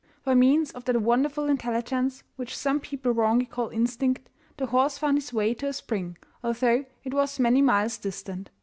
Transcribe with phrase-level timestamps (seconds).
[0.23, 5.19] By means of that wonderful intelligence which some people wrongly call instinct, the horse found
[5.19, 8.49] his way to a spring, although it was many miles distant.